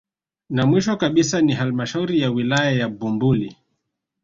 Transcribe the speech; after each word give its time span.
Na 0.49 0.65
mwisho 0.65 0.97
kabisa 0.97 1.41
ni 1.41 1.53
halmashauri 1.53 2.19
ya 2.21 2.31
wilaya 2.31 2.71
ya 2.71 2.89
Bumbuli 2.89 3.57